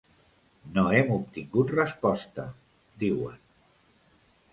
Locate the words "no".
0.77-0.85